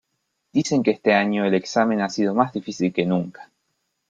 [0.55, 3.51] Dicen que este año el exámen ha sido más difícil que nunca.